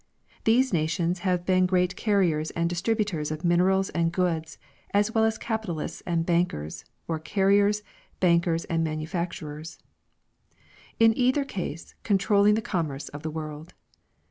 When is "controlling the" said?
12.01-12.63